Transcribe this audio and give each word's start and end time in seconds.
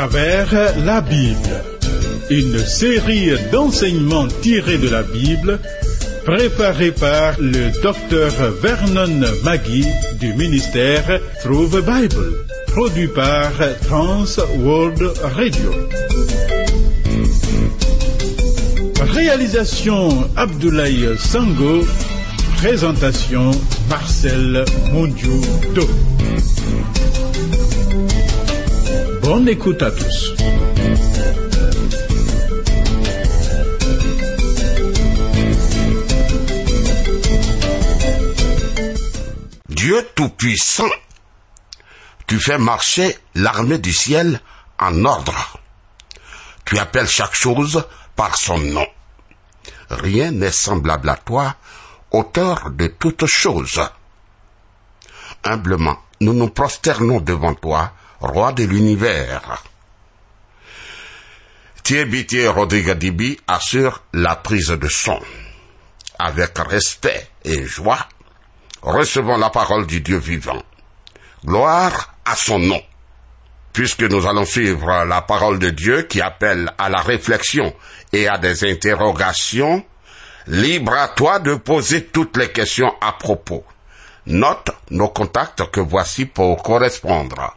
travers 0.00 0.74
la 0.86 1.02
Bible. 1.02 1.62
Une 2.30 2.58
série 2.58 3.32
d'enseignements 3.52 4.28
tirés 4.40 4.78
de 4.78 4.88
la 4.88 5.02
Bible 5.02 5.58
préparée 6.24 6.90
par 6.92 7.34
le 7.38 7.70
docteur 7.82 8.32
Vernon 8.62 9.20
Maggie 9.44 9.84
du 10.18 10.32
ministère 10.32 11.20
Through 11.42 11.68
the 11.68 11.84
Bible, 11.84 12.32
produit 12.68 13.08
par 13.08 13.50
Trans 13.86 14.24
World 14.60 15.02
Radio. 15.36 15.70
Réalisation 19.12 20.30
Abdoulaye 20.34 21.10
Sango, 21.18 21.84
présentation 22.56 23.50
Marcel 23.90 24.64
Mondiou 24.94 25.42
Bonne 29.30 29.48
écoute 29.48 29.80
à 29.80 29.92
tous. 29.92 30.34
Dieu 39.68 40.04
Tout-Puissant, 40.16 40.88
tu 42.26 42.40
fais 42.40 42.58
marcher 42.58 43.16
l'armée 43.36 43.78
du 43.78 43.92
ciel 43.92 44.40
en 44.80 45.04
ordre. 45.04 45.60
Tu 46.64 46.76
appelles 46.80 47.06
chaque 47.06 47.34
chose 47.34 47.86
par 48.16 48.36
son 48.36 48.58
nom. 48.58 48.88
Rien 49.90 50.32
n'est 50.32 50.50
semblable 50.50 51.08
à 51.08 51.14
toi, 51.14 51.54
auteur 52.10 52.70
de 52.72 52.88
toutes 52.88 53.26
choses. 53.26 53.80
Humblement, 55.44 55.98
nous 56.20 56.34
nous 56.34 56.48
prosternons 56.48 57.20
devant 57.20 57.54
toi, 57.54 57.92
roi 58.20 58.52
de 58.52 58.64
l'univers. 58.64 59.62
Thierry 61.82 62.46
Rodrigue 62.46 62.92
Dibi 62.92 63.38
assure 63.48 64.02
la 64.12 64.36
prise 64.36 64.68
de 64.68 64.88
son. 64.88 65.18
Avec 66.18 66.58
respect 66.58 67.28
et 67.44 67.64
joie, 67.64 68.06
recevons 68.82 69.38
la 69.38 69.50
parole 69.50 69.86
du 69.86 70.00
Dieu 70.00 70.18
vivant. 70.18 70.62
Gloire 71.44 72.14
à 72.24 72.36
son 72.36 72.58
nom. 72.58 72.80
Puisque 73.72 74.02
nous 74.02 74.26
allons 74.26 74.44
suivre 74.44 75.04
la 75.04 75.22
parole 75.22 75.58
de 75.58 75.70
Dieu 75.70 76.02
qui 76.02 76.20
appelle 76.20 76.70
à 76.76 76.88
la 76.88 77.00
réflexion 77.00 77.74
et 78.12 78.28
à 78.28 78.36
des 78.36 78.70
interrogations, 78.70 79.84
libre 80.46 80.92
à 80.92 81.08
toi 81.08 81.38
de 81.38 81.54
poser 81.54 82.04
toutes 82.04 82.36
les 82.36 82.50
questions 82.50 82.92
à 83.00 83.12
propos. 83.12 83.64
Note 84.26 84.70
nos 84.90 85.08
contacts 85.08 85.70
que 85.70 85.80
voici 85.80 86.26
pour 86.26 86.62
correspondre. 86.62 87.56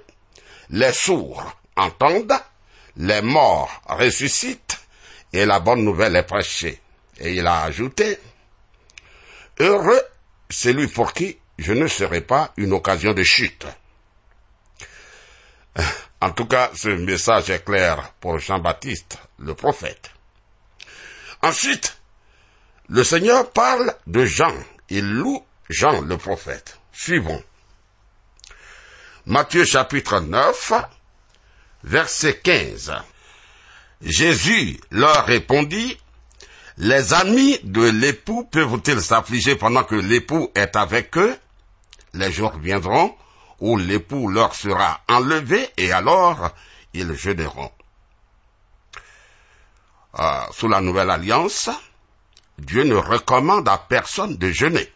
les 0.70 0.94
sourds 0.94 1.58
entendent, 1.76 2.40
les 2.98 3.22
morts 3.22 3.82
ressuscitent, 3.88 4.80
et 5.34 5.46
la 5.46 5.60
bonne 5.60 5.84
nouvelle 5.84 6.16
est 6.16 6.24
prêchée. 6.24 6.80
Et 7.20 7.34
il 7.34 7.46
a 7.48 7.64
ajouté, 7.64 8.18
Heureux 9.60 10.02
celui 10.50 10.88
pour 10.88 11.14
qui 11.14 11.38
je 11.58 11.74
ne 11.74 11.88
serai 11.88 12.22
pas 12.22 12.54
une 12.58 12.74
occasion 12.74 13.14
de 13.14 13.24
chute. 13.24 13.66
En 16.22 16.32
tout 16.32 16.48
cas, 16.48 16.70
ce 16.76 16.90
message 16.90 17.50
est 17.50 17.64
clair 17.64 18.12
pour 18.20 18.40
Jean-Baptiste, 18.40 19.18
le 19.38 19.54
prophète. 19.54 20.12
Ensuite, 21.42 21.98
le 22.90 23.06
Seigneur 23.06 23.50
parle 23.52 23.96
de 24.06 24.26
Jean. 24.26 24.54
Il 24.90 25.12
loue 25.12 25.44
Jean, 25.70 26.02
le 26.02 26.18
prophète. 26.18 26.80
Suivons. 26.92 27.44
Matthieu 29.26 29.66
chapitre 29.66 30.20
9, 30.20 30.74
verset 31.84 32.40
15. 32.40 32.94
Jésus 34.02 34.80
leur 34.90 35.26
répondit, 35.26 35.98
Les 36.78 37.14
amis 37.14 37.60
de 37.64 37.84
l'époux 37.84 38.46
peuvent-ils 38.46 39.02
s'affliger 39.02 39.56
pendant 39.56 39.84
que 39.84 39.96
l'époux 39.96 40.52
est 40.56 40.76
avec 40.76 41.18
eux? 41.18 41.38
Les 42.14 42.32
jours 42.32 42.58
viendront 42.58 43.16
où 43.60 43.78
l'époux 43.78 44.30
leur 44.30 44.56
sera 44.56 45.02
enlevé 45.08 45.70
et 45.78 45.92
alors 45.92 46.50
ils 46.94 47.14
jeûneront. 47.14 47.72
Euh, 50.18 50.42
sous 50.52 50.68
la 50.68 50.82
nouvelle 50.82 51.12
alliance, 51.12 51.70
Dieu 52.60 52.84
ne 52.84 52.96
recommande 52.96 53.68
à 53.68 53.78
personne 53.78 54.38
de 54.38 54.52
jeûner, 54.52 54.92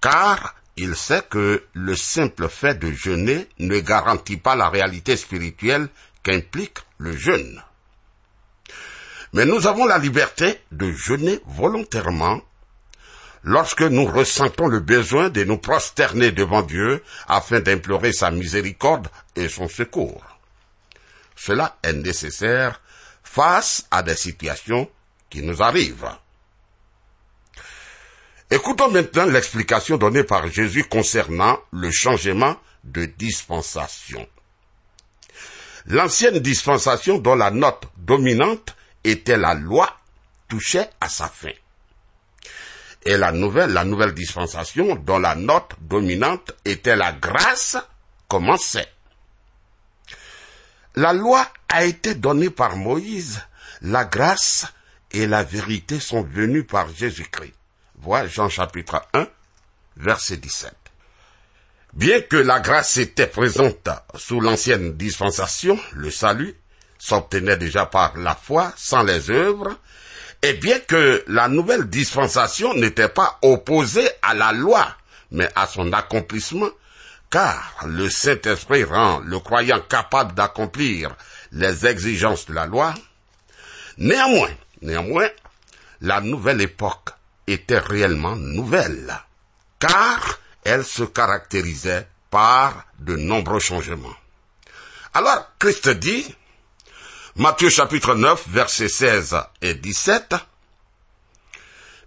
car 0.00 0.54
il 0.76 0.96
sait 0.96 1.22
que 1.28 1.64
le 1.74 1.96
simple 1.96 2.48
fait 2.48 2.78
de 2.78 2.90
jeûner 2.92 3.48
ne 3.58 3.78
garantit 3.80 4.36
pas 4.36 4.56
la 4.56 4.68
réalité 4.68 5.16
spirituelle 5.16 5.88
qu'implique 6.22 6.78
le 6.98 7.16
jeûne. 7.16 7.62
Mais 9.32 9.44
nous 9.44 9.66
avons 9.66 9.86
la 9.86 9.98
liberté 9.98 10.60
de 10.72 10.90
jeûner 10.90 11.40
volontairement 11.46 12.40
lorsque 13.42 13.82
nous 13.82 14.06
ressentons 14.06 14.66
le 14.66 14.80
besoin 14.80 15.30
de 15.30 15.44
nous 15.44 15.58
prosterner 15.58 16.32
devant 16.32 16.62
Dieu 16.62 17.02
afin 17.28 17.60
d'implorer 17.60 18.12
sa 18.12 18.30
miséricorde 18.30 19.08
et 19.36 19.48
son 19.48 19.68
secours. 19.68 20.24
Cela 21.36 21.78
est 21.82 21.92
nécessaire 21.92 22.80
face 23.22 23.86
à 23.90 24.02
des 24.02 24.16
situations 24.16 24.90
qui 25.30 25.42
nous 25.42 25.62
arrivent. 25.62 26.10
Écoutons 28.52 28.90
maintenant 28.90 29.26
l'explication 29.26 29.96
donnée 29.96 30.24
par 30.24 30.48
Jésus 30.48 30.82
concernant 30.82 31.60
le 31.70 31.92
changement 31.92 32.56
de 32.82 33.04
dispensation. 33.04 34.26
L'ancienne 35.86 36.40
dispensation 36.40 37.18
dont 37.18 37.36
la 37.36 37.52
note 37.52 37.84
dominante 37.96 38.74
était 39.04 39.36
la 39.36 39.54
loi 39.54 39.88
touchait 40.48 40.90
à 41.00 41.08
sa 41.08 41.28
fin. 41.28 41.52
Et 43.04 43.16
la 43.16 43.30
nouvelle, 43.30 43.72
la 43.72 43.84
nouvelle 43.84 44.14
dispensation 44.14 44.96
dont 44.96 45.20
la 45.20 45.36
note 45.36 45.76
dominante 45.80 46.52
était 46.64 46.96
la 46.96 47.12
grâce 47.12 47.76
commençait. 48.26 48.88
la 50.96 51.12
loi 51.12 51.46
a 51.68 51.84
été 51.84 52.16
donnée 52.16 52.50
par 52.50 52.76
Moïse, 52.76 53.40
la 53.80 54.04
grâce 54.04 54.66
et 55.12 55.28
la 55.28 55.44
vérité 55.44 56.00
sont 56.00 56.24
venues 56.24 56.64
par 56.64 56.92
Jésus-Christ. 56.92 57.54
Vois 58.02 58.26
Jean 58.26 58.48
chapitre 58.48 59.02
1, 59.12 59.26
verset 59.98 60.38
17. 60.38 60.72
Bien 61.92 62.22
que 62.22 62.36
la 62.36 62.58
grâce 62.58 62.96
était 62.96 63.26
présente 63.26 63.90
sous 64.14 64.40
l'ancienne 64.40 64.96
dispensation, 64.96 65.78
le 65.92 66.10
salut 66.10 66.56
s'obtenait 66.98 67.58
déjà 67.58 67.84
par 67.84 68.16
la 68.16 68.34
foi 68.34 68.72
sans 68.78 69.02
les 69.02 69.30
œuvres, 69.30 69.76
et 70.40 70.54
bien 70.54 70.78
que 70.78 71.22
la 71.26 71.48
nouvelle 71.48 71.90
dispensation 71.90 72.72
n'était 72.72 73.10
pas 73.10 73.38
opposée 73.42 74.08
à 74.22 74.32
la 74.32 74.52
loi, 74.52 74.96
mais 75.30 75.50
à 75.54 75.66
son 75.66 75.92
accomplissement, 75.92 76.70
car 77.28 77.84
le 77.86 78.08
Saint-Esprit 78.08 78.84
rend 78.84 79.18
le 79.18 79.40
croyant 79.40 79.80
capable 79.80 80.32
d'accomplir 80.32 81.14
les 81.52 81.86
exigences 81.86 82.46
de 82.46 82.54
la 82.54 82.64
loi, 82.64 82.94
néanmoins, 83.98 84.54
néanmoins, 84.80 85.28
la 86.00 86.22
nouvelle 86.22 86.62
époque 86.62 87.10
était 87.52 87.78
réellement 87.78 88.36
nouvelle, 88.36 89.18
car 89.78 90.38
elle 90.64 90.84
se 90.84 91.02
caractérisait 91.04 92.06
par 92.30 92.86
de 92.98 93.16
nombreux 93.16 93.60
changements. 93.60 94.16
Alors, 95.14 95.50
Christ 95.58 95.88
dit, 95.88 96.34
Matthieu 97.36 97.70
chapitre 97.70 98.14
9, 98.14 98.48
versets 98.48 98.88
16 98.88 99.36
et 99.62 99.74
17, 99.74 100.34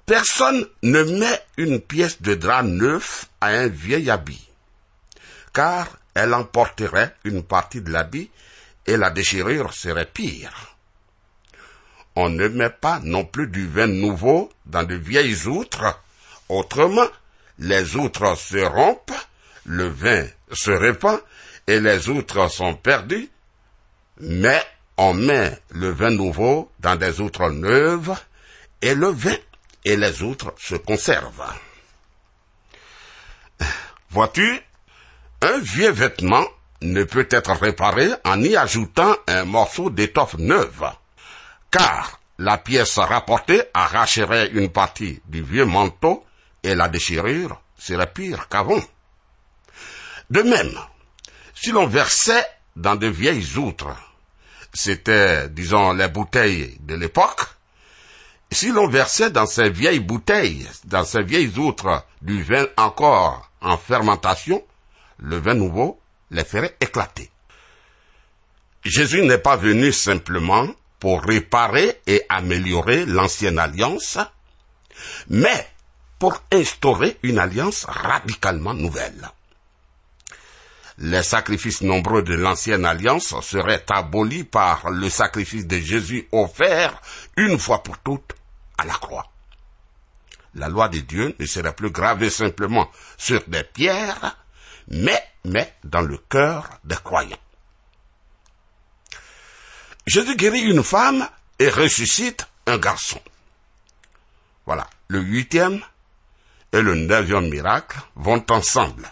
Personne 0.05 0.67
ne 0.81 1.03
met 1.03 1.45
une 1.57 1.79
pièce 1.79 2.21
de 2.21 2.35
drap 2.35 2.63
neuf 2.63 3.27
à 3.39 3.47
un 3.47 3.67
vieil 3.67 4.09
habit, 4.09 4.49
car 5.53 5.87
elle 6.13 6.33
emporterait 6.33 7.15
une 7.23 7.43
partie 7.43 7.81
de 7.81 7.89
l'habit 7.89 8.29
et 8.85 8.97
la 8.97 9.09
déchirure 9.09 9.73
serait 9.73 10.05
pire. 10.05 10.72
On 12.15 12.29
ne 12.29 12.47
met 12.47 12.69
pas 12.69 12.99
non 13.03 13.25
plus 13.25 13.47
du 13.47 13.67
vin 13.67 13.87
nouveau 13.87 14.51
dans 14.65 14.83
de 14.83 14.95
vieilles 14.95 15.47
outres, 15.47 15.99
autrement 16.49 17.07
les 17.59 17.95
outres 17.95 18.37
se 18.37 18.57
rompent, 18.57 19.11
le 19.65 19.87
vin 19.87 20.25
se 20.51 20.71
répand 20.71 21.19
et 21.67 21.79
les 21.79 22.09
outres 22.09 22.51
sont 22.51 22.75
perdues, 22.75 23.29
mais 24.19 24.61
on 24.97 25.13
met 25.13 25.57
le 25.69 25.89
vin 25.89 26.11
nouveau 26.11 26.71
dans 26.79 26.95
des 26.95 27.19
outres 27.21 27.49
neuves 27.49 28.15
et 28.81 28.93
le 28.93 29.07
vin 29.07 29.35
et 29.85 29.95
les 29.95 30.21
outres 30.21 30.53
se 30.57 30.75
conservent. 30.75 31.53
Vois-tu, 34.09 34.61
un 35.41 35.57
vieux 35.59 35.91
vêtement 35.91 36.45
ne 36.81 37.03
peut 37.03 37.27
être 37.31 37.53
réparé 37.53 38.09
en 38.25 38.41
y 38.41 38.55
ajoutant 38.55 39.15
un 39.27 39.45
morceau 39.45 39.89
d'étoffe 39.89 40.37
neuve, 40.37 40.85
car 41.73 42.19
la 42.37 42.59
pièce 42.59 42.99
rapportée 42.99 43.63
arracherait 43.73 44.51
une 44.53 44.69
partie 44.69 45.19
du 45.25 45.41
vieux 45.41 45.65
manteau 45.65 46.23
et 46.61 46.75
la 46.75 46.87
déchirure 46.87 47.59
serait 47.77 48.13
pire 48.13 48.47
qu'avant. 48.47 48.81
De 50.29 50.43
même, 50.43 50.79
si 51.55 51.71
l'on 51.71 51.87
versait 51.87 52.45
dans 52.75 52.95
de 52.95 53.07
vieilles 53.07 53.57
outres, 53.57 53.95
c'était, 54.71 55.49
disons, 55.49 55.93
les 55.93 56.07
bouteilles 56.07 56.77
de 56.81 56.93
l'époque, 56.95 57.41
si 58.51 58.69
l'on 58.71 58.87
versait 58.87 59.31
dans 59.31 59.47
ces 59.47 59.71
vieilles 59.71 59.99
bouteilles, 59.99 60.67
dans 60.85 61.03
ces 61.03 61.23
vieilles 61.23 61.57
outres, 61.57 62.05
du 62.21 62.43
vin 62.43 62.67
encore 62.77 63.49
en 63.61 63.77
fermentation, 63.77 64.63
le 65.17 65.37
vin 65.37 65.55
nouveau 65.55 65.99
les 66.29 66.43
ferait 66.43 66.75
éclater. 66.79 67.31
Jésus 68.83 69.23
n'est 69.23 69.39
pas 69.39 69.55
venu 69.55 69.91
simplement 69.91 70.67
pour 71.03 71.21
réparer 71.21 71.99
et 72.07 72.23
améliorer 72.29 73.05
l'ancienne 73.05 73.59
alliance, 73.59 74.17
mais 75.27 75.67
pour 76.17 76.41
instaurer 76.49 77.17
une 77.23 77.39
alliance 77.39 77.83
radicalement 77.89 78.73
nouvelle. 78.73 79.29
Les 80.99 81.21
sacrifices 81.21 81.81
nombreux 81.81 82.23
de 82.23 82.35
l'ancienne 82.35 82.85
alliance 82.85 83.37
seraient 83.41 83.83
abolis 83.89 84.45
par 84.45 84.91
le 84.91 85.09
sacrifice 85.09 85.67
de 85.67 85.77
Jésus 85.77 86.25
offert 86.31 87.01
une 87.35 87.59
fois 87.59 87.83
pour 87.83 87.97
toutes 87.97 88.31
à 88.77 88.85
la 88.85 88.93
croix. 88.93 89.29
La 90.55 90.69
loi 90.69 90.87
de 90.87 90.99
Dieu 90.99 91.35
ne 91.37 91.45
serait 91.45 91.75
plus 91.75 91.91
gravée 91.91 92.29
simplement 92.29 92.89
sur 93.17 93.43
des 93.47 93.65
pierres, 93.65 94.37
mais, 94.87 95.21
mais 95.43 95.73
dans 95.83 95.99
le 96.01 96.17
cœur 96.29 96.69
des 96.85 96.95
croyants. 96.95 97.35
Jésus 100.05 100.35
guérit 100.35 100.61
une 100.61 100.83
femme 100.83 101.27
et 101.59 101.69
ressuscite 101.69 102.45
un 102.65 102.77
garçon. 102.77 103.21
Voilà, 104.65 104.89
le 105.07 105.19
huitième 105.19 105.81
et 106.73 106.81
le 106.81 106.95
neuvième 106.95 107.49
miracle 107.49 107.99
vont 108.15 108.43
ensemble. 108.49 109.09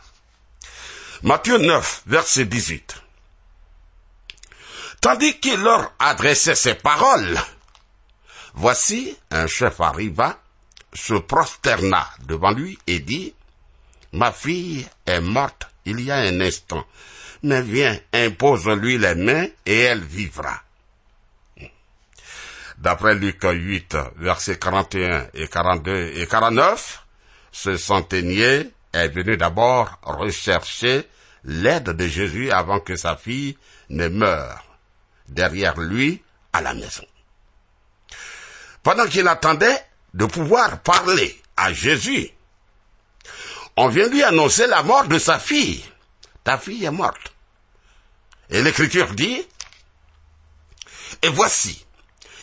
Matthieu 1.23 1.57
9, 1.57 2.03
verset 2.07 2.45
18. 2.45 3.01
Tandis 4.99 5.39
qu'il 5.39 5.59
leur 5.61 5.93
adressait 5.99 6.55
ces 6.55 6.75
paroles, 6.75 7.39
voici 8.53 9.17
un 9.29 9.47
chef 9.47 9.79
arriva, 9.79 10.39
se 10.93 11.13
prosterna 11.13 12.07
devant 12.27 12.51
lui 12.51 12.77
et 12.87 12.99
dit, 12.99 13.33
Ma 14.11 14.31
fille 14.31 14.85
est 15.05 15.21
morte 15.21 15.67
il 15.85 16.01
y 16.01 16.11
a 16.11 16.17
un 16.17 16.41
instant, 16.41 16.85
mais 17.43 17.61
viens, 17.61 17.97
impose-lui 18.13 18.97
les 18.97 19.15
mains 19.15 19.47
et 19.65 19.79
elle 19.79 20.03
vivra. 20.03 20.61
D'après 22.81 23.13
Luc 23.13 23.43
8, 23.43 23.95
versets 24.17 24.57
41 24.57 25.27
et 25.35 25.47
42 25.47 26.13
et 26.15 26.25
49, 26.25 27.05
ce 27.51 27.77
centenier 27.77 28.71
est 28.91 29.07
venu 29.09 29.37
d'abord 29.37 29.99
rechercher 30.01 31.07
l'aide 31.43 31.91
de 31.91 32.07
Jésus 32.07 32.49
avant 32.49 32.79
que 32.79 32.95
sa 32.95 33.15
fille 33.15 33.55
ne 33.89 34.07
meure 34.07 34.63
derrière 35.27 35.79
lui 35.79 36.23
à 36.53 36.61
la 36.61 36.73
maison. 36.73 37.05
Pendant 38.81 39.05
qu'il 39.05 39.27
attendait 39.27 39.85
de 40.15 40.25
pouvoir 40.25 40.81
parler 40.81 41.39
à 41.57 41.71
Jésus, 41.73 42.31
on 43.77 43.89
vient 43.89 44.07
lui 44.07 44.23
annoncer 44.23 44.65
la 44.65 44.81
mort 44.81 45.07
de 45.07 45.19
sa 45.19 45.37
fille. 45.37 45.85
Ta 46.43 46.57
fille 46.57 46.83
est 46.83 46.89
morte. 46.89 47.31
Et 48.49 48.63
l'écriture 48.63 49.13
dit, 49.13 49.47
et 51.21 51.29
voici, 51.29 51.85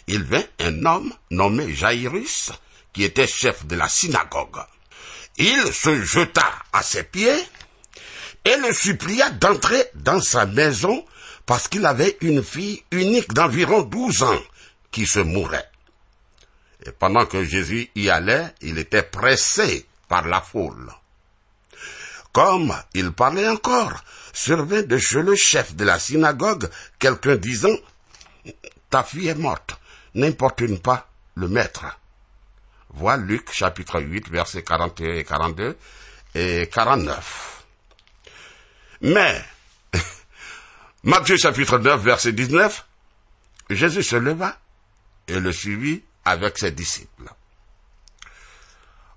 il 0.09 0.25
vint 0.25 0.45
un 0.61 0.85
homme 0.85 1.13
nommé 1.31 1.73
Jairus, 1.75 2.51
qui 2.93 3.05
était 3.05 3.27
chef 3.27 3.67
de 3.67 3.77
la 3.77 3.89
synagogue. 3.89 4.59
Il 5.37 5.73
se 5.73 6.03
jeta 6.03 6.51
à 6.73 6.83
ses 6.83 7.05
pieds 7.05 7.39
et 8.45 8.57
le 8.57 8.73
supplia 8.73 9.31
d'entrer 9.31 9.91
dans 9.95 10.21
sa 10.21 10.47
maison 10.47 11.05
parce 11.47 11.69
qu'il 11.69 11.87
avait 11.87 12.17
une 12.23 12.43
fille 12.43 12.83
unique 12.91 13.33
d'environ 13.33 13.83
douze 13.83 14.23
ans 14.23 14.43
qui 14.91 15.07
se 15.07 15.21
mourait. 15.21 15.71
Et 16.85 16.93
pendant 16.93 17.27
que 17.27 17.45
Jésus 17.45 17.91
y 17.95 18.09
allait, 18.09 18.53
il 18.63 18.79
était 18.79 19.03
pressé 19.03 19.87
par 20.09 20.27
la 20.27 20.41
foule. 20.41 20.93
Comme 22.33 22.75
il 22.95 23.13
parlait 23.13 23.49
encore, 23.49 24.03
survint 24.33 24.83
de 24.83 24.99
chez 24.99 25.23
le 25.23 25.37
chef 25.37 25.75
de 25.75 25.85
la 25.85 25.99
synagogue 25.99 26.71
quelqu'un 26.99 27.37
disant, 27.37 27.77
Ta 28.91 29.03
fille 29.03 29.29
est 29.29 29.35
morte, 29.35 29.79
n'importune 30.15 30.79
pas 30.79 31.09
le 31.35 31.49
maître. 31.49 31.85
Vois 32.91 33.17
Luc 33.17 33.53
chapitre 33.53 34.01
8 34.01 34.31
versets 34.31 34.63
41 34.63 35.15
et 35.15 35.25
42 35.25 35.77
et 36.35 36.69
49. 36.73 37.65
Mais, 39.03 39.45
Matthieu 41.05 41.37
chapitre 41.37 41.79
9 41.79 42.03
verset 42.03 42.33
19, 42.33 42.87
Jésus 43.71 44.03
se 44.03 44.17
leva 44.17 44.59
et 45.29 45.39
le 45.39 45.53
suivit 45.53 46.03
avec 46.25 46.59
ses 46.59 46.73
disciples. 46.73 47.31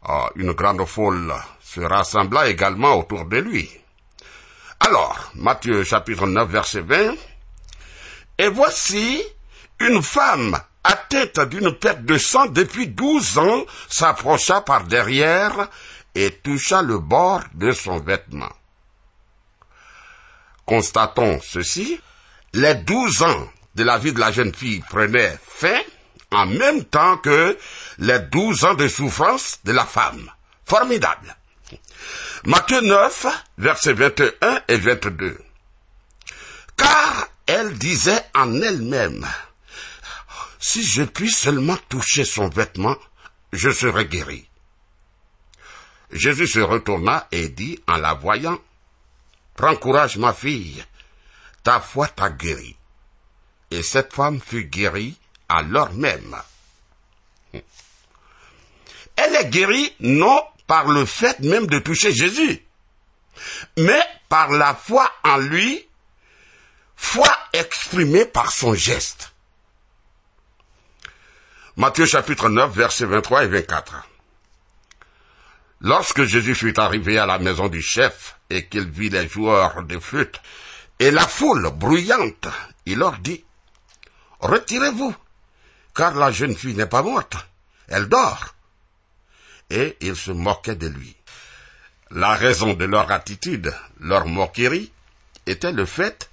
Oh, 0.07 0.27
une 0.35 0.53
grande 0.53 0.85
foule 0.85 1.33
se 1.61 1.79
rassembla 1.79 2.49
également 2.49 2.95
autour 2.99 3.25
de 3.25 3.37
lui. 3.37 3.69
Alors, 4.79 5.31
Matthieu 5.35 5.83
chapitre 5.83 6.25
9 6.27 6.49
verset 6.49 6.81
20, 6.81 7.15
et 8.39 8.49
voici 8.49 9.23
une 9.79 10.01
femme 10.01 10.59
atteinte 10.83 11.39
d'une 11.49 11.73
perte 11.73 12.03
de 12.03 12.17
sang 12.17 12.47
depuis 12.47 12.87
douze 12.87 13.37
ans, 13.37 13.65
s'approcha 13.89 14.61
par 14.61 14.85
derrière 14.85 15.69
et 16.15 16.31
toucha 16.31 16.81
le 16.81 16.99
bord 16.99 17.41
de 17.53 17.71
son 17.71 17.99
vêtement. 17.99 18.51
Constatons 20.65 21.39
ceci, 21.41 21.99
les 22.53 22.75
douze 22.75 23.21
ans 23.23 23.49
de 23.75 23.83
la 23.83 23.97
vie 23.97 24.13
de 24.13 24.19
la 24.19 24.31
jeune 24.31 24.53
fille 24.53 24.83
prenaient 24.89 25.37
fin 25.47 25.79
en 26.31 26.45
même 26.45 26.83
temps 26.85 27.17
que 27.17 27.57
les 27.99 28.19
douze 28.19 28.63
ans 28.63 28.73
de 28.73 28.87
souffrance 28.87 29.59
de 29.63 29.71
la 29.73 29.85
femme. 29.85 30.31
Formidable. 30.65 31.35
Matthieu 32.45 32.81
9, 32.81 33.25
versets 33.57 33.93
21 33.93 34.61
et 34.67 34.77
22. 34.77 35.37
Car 36.77 37.27
elle 37.45 37.77
disait 37.77 38.25
en 38.33 38.61
elle-même, 38.61 39.27
si 40.61 40.83
je 40.83 41.01
puis 41.01 41.31
seulement 41.31 41.77
toucher 41.89 42.23
son 42.23 42.47
vêtement, 42.47 42.95
je 43.51 43.71
serai 43.71 44.05
guéri. 44.05 44.47
Jésus 46.11 46.47
se 46.47 46.59
retourna 46.59 47.27
et 47.31 47.49
dit 47.49 47.79
en 47.87 47.97
la 47.97 48.13
voyant, 48.13 48.59
Prends 49.55 49.75
courage, 49.75 50.17
ma 50.17 50.33
fille, 50.33 50.83
ta 51.63 51.79
foi 51.79 52.07
t'a 52.07 52.29
guéri. 52.29 52.75
Et 53.71 53.83
cette 53.83 54.13
femme 54.13 54.39
fut 54.39 54.65
guérie 54.65 55.17
à 55.49 55.61
l'heure 55.61 55.93
même. 55.93 56.37
Elle 57.53 59.35
est 59.35 59.49
guérie 59.49 59.93
non 59.99 60.43
par 60.67 60.87
le 60.87 61.05
fait 61.05 61.39
même 61.39 61.67
de 61.67 61.79
toucher 61.79 62.13
Jésus, 62.13 62.63
mais 63.77 64.01
par 64.29 64.49
la 64.51 64.75
foi 64.75 65.11
en 65.23 65.37
lui, 65.37 65.87
foi 66.95 67.29
exprimée 67.53 68.25
par 68.25 68.51
son 68.51 68.73
geste. 68.73 69.30
Matthieu 71.81 72.05
chapitre 72.05 72.47
9, 72.47 72.75
versets 72.75 73.07
23 73.07 73.45
et 73.45 73.47
24. 73.47 74.07
Lorsque 75.81 76.25
Jésus 76.25 76.53
fut 76.53 76.79
arrivé 76.79 77.17
à 77.17 77.25
la 77.25 77.39
maison 77.39 77.69
du 77.69 77.81
chef 77.81 78.35
et 78.51 78.67
qu'il 78.67 78.87
vit 78.87 79.09
les 79.09 79.27
joueurs 79.27 79.81
de 79.81 79.97
flûte 79.97 80.39
et 80.99 81.09
la 81.09 81.25
foule 81.27 81.71
bruyante, 81.71 82.47
il 82.85 82.99
leur 82.99 83.17
dit, 83.17 83.43
Retirez-vous, 84.41 85.15
car 85.95 86.13
la 86.13 86.29
jeune 86.29 86.55
fille 86.55 86.75
n'est 86.75 86.85
pas 86.85 87.01
morte, 87.01 87.35
elle 87.87 88.07
dort. 88.07 88.53
Et 89.71 89.97
ils 90.01 90.15
se 90.15 90.29
moquaient 90.29 90.75
de 90.75 90.87
lui. 90.87 91.15
La 92.11 92.35
raison 92.35 92.75
de 92.75 92.85
leur 92.85 93.11
attitude, 93.11 93.73
leur 93.99 94.27
moquerie, 94.27 94.91
était 95.47 95.71
le 95.71 95.87
fait 95.87 96.29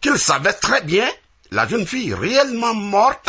qu'ils 0.00 0.18
savaient 0.18 0.54
très 0.54 0.80
bien 0.80 1.10
la 1.50 1.68
jeune 1.68 1.86
fille 1.86 2.14
réellement 2.14 2.72
morte 2.72 3.28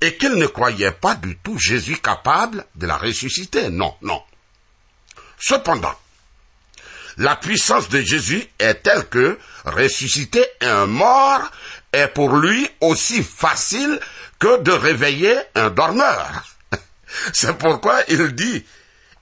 et 0.00 0.16
qu'ils 0.16 0.34
ne 0.34 0.46
croyaient 0.46 0.92
pas 0.92 1.14
du 1.14 1.36
tout 1.38 1.58
Jésus 1.58 1.98
capable 1.98 2.64
de 2.74 2.86
la 2.86 2.96
ressusciter. 2.96 3.68
Non, 3.70 3.94
non. 4.02 4.22
Cependant, 5.38 5.94
la 7.18 7.36
puissance 7.36 7.88
de 7.88 8.00
Jésus 8.00 8.46
est 8.58 8.82
telle 8.82 9.08
que 9.08 9.38
ressusciter 9.64 10.44
un 10.60 10.86
mort 10.86 11.50
est 11.92 12.08
pour 12.08 12.36
lui 12.36 12.68
aussi 12.80 13.22
facile 13.22 13.98
que 14.38 14.62
de 14.62 14.72
réveiller 14.72 15.36
un 15.54 15.70
dormeur. 15.70 16.44
C'est 17.32 17.56
pourquoi 17.58 18.02
il 18.08 18.34
dit, 18.34 18.64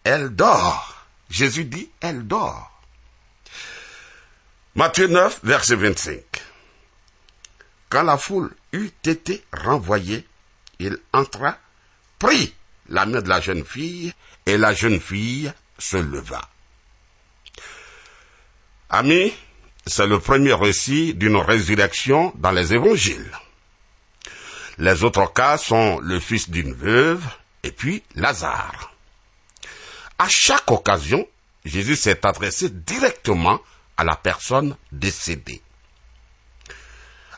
elle 0.05 0.31
dort. 0.31 1.07
Jésus 1.31 1.65
dit, 1.65 1.91
elle 2.01 2.27
dort. 2.27 2.71
Matthieu 4.75 5.07
9, 5.07 5.41
verset 5.43 5.77
25. 5.77 6.23
Quand 7.89 8.03
la 8.03 8.19
foule 8.19 8.55
eut 8.73 8.91
été 9.05 9.43
renvoyée, 9.53 10.27
il 10.79 10.99
entra, 11.13 11.59
prit 12.19 12.55
la 12.89 13.07
main 13.07 13.21
de 13.21 13.29
la 13.29 13.41
jeune 13.41 13.65
fille, 13.65 14.13
et 14.47 14.57
la 14.57 14.75
jeune 14.75 15.01
fille 15.01 15.53
se 15.79 15.97
leva. 15.97 16.49
Amis, 18.89 19.35
c'est 19.87 20.07
le 20.07 20.21
premier 20.21 20.53
récit 20.55 21.15
d'une 21.15 21.37
résurrection 21.37 22.33
dans 22.37 22.53
les 22.53 22.73
évangiles. 22.75 23.33
Les 24.79 25.03
autres 25.05 25.33
cas 25.33 25.59
sont 25.59 25.99
le 26.01 26.21
fils 26.21 26.51
d'une 26.51 26.75
veuve 26.75 27.25
et 27.63 27.73
puis 27.73 28.03
Lazare. 28.15 28.93
À 30.19 30.29
chaque 30.29 30.71
occasion, 30.71 31.27
Jésus 31.65 31.97
s'est 31.97 32.25
adressé 32.25 32.71
directement 32.71 33.61
à 33.97 34.05
la 34.05 34.17
personne 34.17 34.77
décédée. 34.93 35.63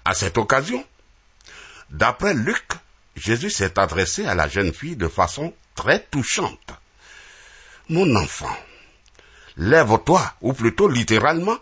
À 0.04 0.14
cette 0.14 0.38
occasion, 0.38 0.85
d'après 1.90 2.35
Luc, 2.35 2.66
Jésus 3.18 3.50
s'est 3.50 3.78
adressé 3.78 4.26
à 4.26 4.34
la 4.34 4.48
jeune 4.48 4.72
fille 4.72 4.96
de 4.96 5.08
façon 5.08 5.52
très 5.75 6.00
touchante. 6.00 6.70
Mon 7.88 8.16
enfant, 8.16 8.56
lève-toi, 9.56 10.34
ou 10.40 10.52
plutôt 10.52 10.88
littéralement, 10.88 11.58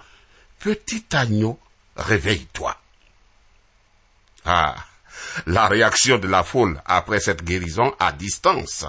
petit 0.58 1.04
agneau, 1.12 1.58
réveille-toi. 1.96 2.76
Ah, 4.44 4.76
la 5.46 5.66
réaction 5.66 6.18
de 6.18 6.28
la 6.28 6.44
foule 6.44 6.80
après 6.84 7.20
cette 7.20 7.44
guérison 7.44 7.94
à 7.98 8.12
distance 8.12 8.84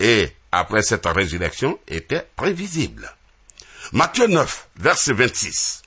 et 0.00 0.34
après 0.50 0.82
cette 0.82 1.06
résurrection 1.06 1.78
était 1.88 2.28
prévisible. 2.36 3.10
Matthieu 3.92 4.26
9, 4.26 4.68
verset 4.76 5.12
26. 5.12 5.82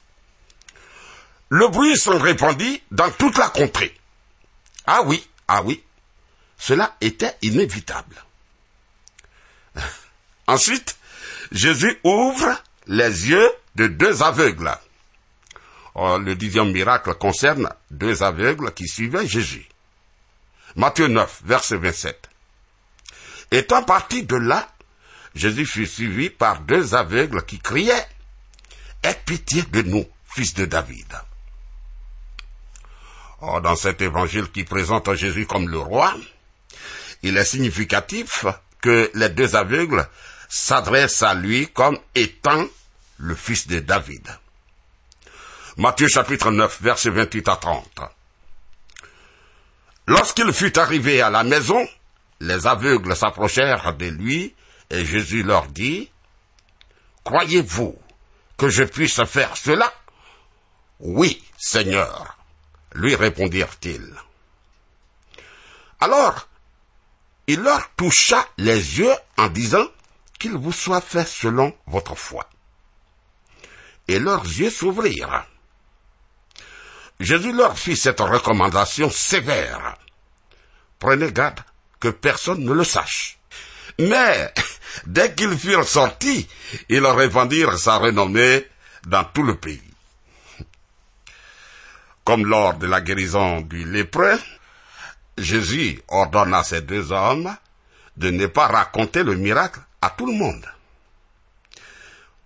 Le 1.50 1.67
bruit 1.67 1.98
s'en 1.98 2.17
répandit 2.17 2.82
dans 2.91 3.12
toute 3.12 3.38
la 3.38 3.50
contrée. 3.50 3.96
Ah 4.86 5.01
oui, 5.03 5.27
ah 5.48 5.62
oui, 5.63 5.84
cela 6.58 6.96
était 7.02 7.36
inévitable. 7.42 8.24
Ensuite, 10.48 10.98
Jésus 11.52 12.00
ouvre 12.04 12.62
les 12.88 13.30
yeux 13.30 13.52
de 13.76 13.88
deux 13.88 14.24
aveugles. 14.24 14.76
Le 15.96 16.34
dixième 16.34 16.72
miracle 16.72 17.14
concerne 17.16 17.70
deux 17.92 18.24
aveugles 18.24 18.74
qui 18.74 18.88
suivaient 18.88 19.28
Jésus. 19.28 19.68
Matthieu 20.76 21.08
9, 21.08 21.42
verset 21.46 21.78
27. 21.78 22.30
Étant 23.52 23.84
parti 23.84 24.24
de 24.24 24.36
là, 24.36 24.68
Jésus 25.36 25.66
fut 25.66 25.86
suivi 25.86 26.30
par 26.30 26.62
deux 26.62 26.96
aveugles 26.96 27.46
qui 27.46 27.60
criaient 27.60 28.08
Aie 29.04 29.22
pitié 29.26 29.62
de 29.62 29.84
nous, 29.84 30.06
fils 30.26 30.56
de 30.56 30.66
David. 30.66 31.14
Dans 33.42 33.76
cet 33.76 34.02
évangile 34.02 34.50
qui 34.50 34.64
présente 34.64 35.14
Jésus 35.14 35.46
comme 35.46 35.70
le 35.70 35.78
roi, 35.78 36.16
il 37.25 37.38
est 37.38 37.44
significatif 37.46 38.46
que 38.82 39.10
les 39.15 39.29
deux 39.29 39.55
aveugles 39.55 40.08
s'adressent 40.48 41.24
à 41.24 41.34
lui 41.34 41.67
comme 41.74 41.98
étant 42.13 42.67
le 43.17 43.34
fils 43.34 43.65
de 43.67 43.79
David. 43.79 44.27
Matthieu 45.77 46.08
chapitre 46.08 46.51
9, 46.51 46.84
versets 46.84 47.10
28 47.10 47.50
à 47.50 47.55
30. 47.55 48.00
Lorsqu'il 50.05 50.53
fut 50.53 50.77
arrivé 50.77 51.20
à 51.24 51.32
la 51.32 51.44
maison, 51.44 51.88
les 52.41 52.67
aveugles 52.67 53.15
s'approchèrent 53.15 53.96
de 53.96 54.05
lui 54.05 54.53
et 54.91 55.03
Jésus 55.03 55.41
leur 55.41 55.65
dit, 55.65 56.12
Croyez-vous 57.24 57.98
que 58.55 58.70
je 58.70 58.84
puisse 58.84 59.24
faire 59.24 59.58
cela 59.58 59.91
Oui, 61.00 61.44
Seigneur, 61.58 62.38
lui 62.94 63.15
répondirent-ils. 63.15 64.13
Alors, 66.00 66.48
il 67.48 67.62
leur 67.62 67.90
toucha 67.96 68.48
les 68.58 69.00
yeux 69.00 69.14
en 69.38 69.48
disant 69.48 69.88
qu'il 70.40 70.54
vous 70.54 70.72
soit 70.72 71.02
fait 71.02 71.28
selon 71.28 71.75
votre 71.88 72.16
foi. 72.16 72.50
Et 74.08 74.20
leurs 74.20 74.44
yeux 74.44 74.70
s'ouvrirent. 74.70 75.46
Jésus 77.20 77.54
leur 77.54 77.78
fit 77.78 77.96
cette 77.96 78.20
recommandation 78.20 79.10
sévère. 79.10 79.96
Prenez 81.00 81.32
garde 81.32 81.62
que 82.00 82.10
personne 82.10 82.64
ne 82.64 82.74
le 82.74 82.84
sache. 82.84 83.38
Mais, 84.00 84.54
dès 85.06 85.34
qu'ils 85.34 85.58
furent 85.58 85.88
sortis, 85.88 86.48
ils 86.90 87.06
répandirent 87.06 87.78
sa 87.78 87.98
renommée 87.98 88.68
dans 89.08 89.24
tout 89.24 89.44
le 89.44 89.56
pays. 89.56 89.82
Comme 92.24 92.46
lors 92.46 92.74
de 92.74 92.88
la 92.88 93.02
guérison 93.02 93.62
du 93.62 93.90
lépreux, 93.90 94.40
Jésus 95.38 96.01
ordonne 96.08 96.54
à 96.54 96.63
ces 96.63 96.82
deux 96.82 97.12
hommes 97.12 97.56
de 98.18 98.30
ne 98.30 98.48
pas 98.48 98.68
raconter 98.68 99.24
le 99.24 99.36
miracle 99.36 99.80
à 100.01 100.10
tout 100.10 100.25
le 100.25 100.34
monde. 100.34 100.65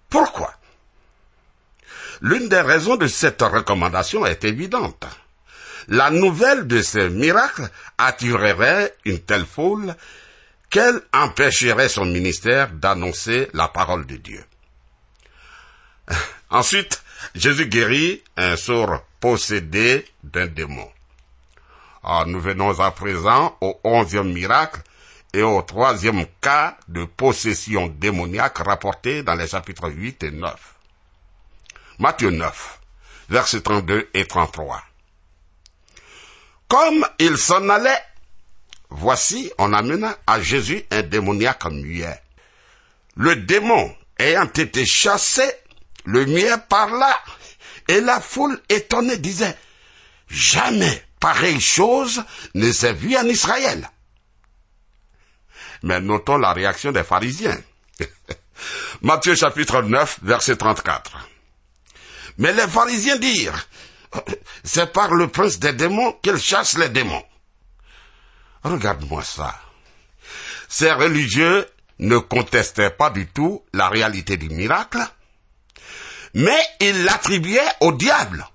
Pourquoi? 0.09 0.53
L'une 2.21 2.49
des 2.49 2.61
raisons 2.61 2.95
de 2.95 3.07
cette 3.07 3.41
recommandation 3.41 4.25
est 4.25 4.43
évidente. 4.43 5.05
La 5.87 6.09
nouvelle 6.09 6.67
de 6.67 6.81
ce 6.81 7.07
miracle 7.07 7.69
attirerait 7.97 8.95
une 9.05 9.19
telle 9.19 9.45
foule 9.45 9.95
qu'elle 10.69 11.01
empêcherait 11.13 11.89
son 11.89 12.05
ministère 12.05 12.71
d'annoncer 12.71 13.49
la 13.53 13.67
parole 13.67 14.05
de 14.05 14.17
Dieu. 14.17 14.43
Ensuite, 16.49 17.01
Jésus 17.35 17.67
guérit 17.67 18.23
un 18.37 18.55
sourd 18.55 19.03
possédé 19.19 20.05
d'un 20.23 20.47
démon. 20.47 20.89
Ah, 22.03 22.23
nous 22.25 22.39
venons 22.39 22.79
à 22.79 22.91
présent 22.91 23.57
au 23.61 23.79
onzième 23.83 24.31
miracle 24.31 24.81
et 25.33 25.43
au 25.43 25.61
troisième 25.61 26.25
cas 26.41 26.77
de 26.87 27.05
possession 27.05 27.87
démoniaque 27.87 28.59
rapporté 28.59 29.21
dans 29.21 29.35
les 29.35 29.47
chapitres 29.47 29.89
8 29.89 30.23
et 30.23 30.31
9. 30.31 30.53
Matthieu 31.99 32.31
9, 32.31 32.79
versets 33.29 33.61
32 33.61 34.09
et 34.13 34.25
33. 34.25 34.81
Comme 36.69 37.05
il 37.19 37.37
s'en 37.37 37.67
allait, 37.67 38.01
voici, 38.89 39.51
on 39.57 39.73
amena 39.73 40.15
à 40.25 40.41
Jésus 40.41 40.83
un 40.91 41.01
démoniaque 41.01 41.65
muet. 41.65 42.21
Le 43.15 43.35
démon 43.35 43.93
ayant 44.17 44.45
été 44.45 44.85
chassé, 44.85 45.43
le 46.05 46.25
muet 46.25 46.57
parla 46.69 47.19
Et 47.89 48.01
la 48.01 48.21
foule 48.21 48.61
étonnée 48.69 49.17
disait, 49.17 49.57
jamais 50.29 51.03
pareille 51.19 51.61
chose 51.61 52.23
ne 52.53 52.71
s'est 52.71 52.93
vue 52.93 53.17
en 53.17 53.25
Israël. 53.25 53.89
Mais 55.83 56.01
notons 56.01 56.37
la 56.37 56.53
réaction 56.53 56.91
des 56.91 57.03
pharisiens. 57.03 57.57
Matthieu 59.01 59.35
chapitre 59.35 59.81
9, 59.81 60.19
verset 60.23 60.57
34. 60.57 61.29
Mais 62.37 62.53
les 62.53 62.67
pharisiens 62.67 63.17
dirent, 63.17 63.67
c'est 64.63 64.91
par 64.91 65.13
le 65.13 65.27
prince 65.27 65.59
des 65.59 65.73
démons 65.73 66.13
qu'il 66.21 66.37
chasse 66.37 66.77
les 66.77 66.89
démons. 66.89 67.23
Regarde-moi 68.63 69.23
ça. 69.23 69.59
Ces 70.67 70.91
religieux 70.91 71.67
ne 71.99 72.17
contestaient 72.17 72.89
pas 72.89 73.09
du 73.09 73.27
tout 73.27 73.63
la 73.73 73.89
réalité 73.89 74.37
du 74.37 74.49
miracle, 74.49 74.99
mais 76.33 76.59
ils 76.79 77.03
l'attribuaient 77.03 77.61
au 77.81 77.91
diable. 77.91 78.45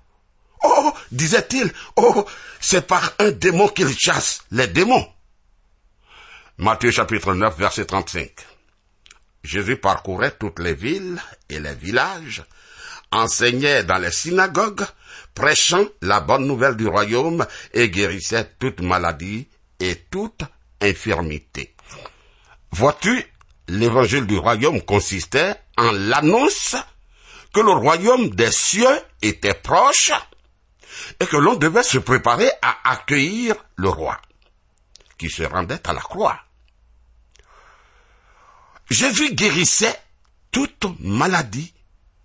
Oh, 0.67 0.93
disait-il, 1.11 1.71
oh, 1.95 2.25
c'est 2.59 2.87
par 2.87 3.13
un 3.19 3.31
démon 3.31 3.67
qu'il 3.67 3.95
chasse 3.97 4.43
les 4.51 4.67
démons. 4.67 5.07
Matthieu 6.57 6.89
chapitre 6.89 7.33
9, 7.33 7.57
verset 7.57 7.85
35. 7.85 8.31
Jésus 9.43 9.77
parcourait 9.77 10.31
toutes 10.31 10.59
les 10.59 10.73
villes 10.73 11.21
et 11.49 11.59
les 11.59 11.75
villages, 11.75 12.43
enseignait 13.11 13.83
dans 13.83 13.99
les 13.99 14.11
synagogues, 14.11 14.85
prêchant 15.35 15.85
la 16.01 16.19
bonne 16.19 16.47
nouvelle 16.47 16.75
du 16.75 16.87
royaume 16.87 17.45
et 17.73 17.89
guérissait 17.89 18.49
toute 18.57 18.81
maladie 18.81 19.47
et 19.79 19.95
toute 20.09 20.41
infirmité. 20.81 21.75
Vois-tu, 22.71 23.23
l'évangile 23.67 24.25
du 24.25 24.37
royaume 24.37 24.81
consistait 24.81 25.53
en 25.77 25.91
l'annonce 25.91 26.75
que 27.53 27.59
le 27.59 27.71
royaume 27.71 28.29
des 28.31 28.51
cieux 28.51 28.99
était 29.21 29.53
proche 29.53 30.11
et 31.19 31.25
que 31.25 31.37
l'on 31.37 31.55
devait 31.55 31.83
se 31.83 31.97
préparer 31.97 32.49
à 32.61 32.91
accueillir 32.91 33.55
le 33.75 33.89
roi, 33.89 34.19
qui 35.17 35.29
se 35.29 35.43
rendait 35.43 35.87
à 35.87 35.93
la 35.93 36.01
croix. 36.01 36.39
Jésus 38.89 39.33
guérissait 39.33 39.99
toute 40.51 40.85
maladie 40.99 41.73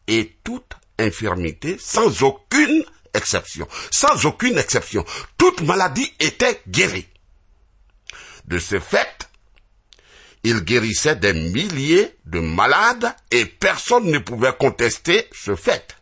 et 0.06 0.36
toute 0.44 0.74
infirmité 0.98 1.78
sans 1.78 2.22
aucune 2.22 2.84
exception. 3.14 3.66
Sans 3.90 4.26
aucune 4.26 4.58
exception. 4.58 5.04
Toute 5.38 5.62
maladie 5.62 6.12
était 6.20 6.60
guérie. 6.68 7.08
De 8.44 8.58
ce 8.58 8.78
fait, 8.80 9.28
il 10.42 10.60
guérissait 10.60 11.16
des 11.16 11.32
milliers 11.32 12.16
de 12.26 12.40
malades 12.40 13.14
et 13.30 13.44
personne 13.46 14.10
ne 14.10 14.18
pouvait 14.18 14.54
contester 14.58 15.28
ce 15.32 15.54
fait. 15.54 15.96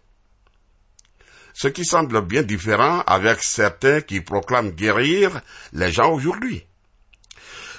Ce 1.58 1.66
qui 1.66 1.84
semble 1.84 2.20
bien 2.20 2.44
différent 2.44 3.00
avec 3.00 3.42
certains 3.42 4.00
qui 4.00 4.20
proclament 4.20 4.70
guérir 4.70 5.40
les 5.72 5.90
gens 5.90 6.12
aujourd'hui. 6.12 6.64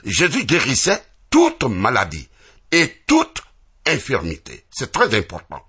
Jésus 0.04 0.44
guérissait 0.44 1.02
toute 1.30 1.64
maladie 1.64 2.28
et 2.74 2.94
toute 3.08 3.42
infirmité. 3.86 4.66
C'est 4.70 4.92
très 4.92 5.18
important. 5.18 5.66